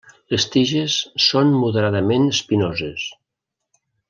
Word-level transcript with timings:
Les 0.35 0.45
tiges 0.53 0.95
són 1.27 1.53
moderadament 1.65 2.27
espinoses. 2.33 3.09